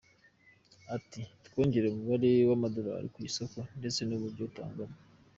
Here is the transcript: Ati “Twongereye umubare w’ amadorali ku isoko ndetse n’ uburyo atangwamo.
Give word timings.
Ati 0.95 1.21
“Twongereye 1.45 1.91
umubare 1.93 2.29
w’ 2.49 2.51
amadorali 2.57 3.07
ku 3.13 3.19
isoko 3.29 3.57
ndetse 3.79 4.01
n’ 4.05 4.11
uburyo 4.17 4.43
atangwamo. 4.49 4.97